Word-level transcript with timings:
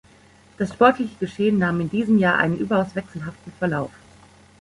Das 0.57 0.73
sportliche 0.73 1.13
Geschehen 1.19 1.59
nahm 1.59 1.79
in 1.79 1.89
diesem 1.91 2.17
Jahr 2.17 2.39
einen 2.39 2.57
überaus 2.57 2.95
wechselhaften 2.95 3.53
Verlauf. 3.59 3.91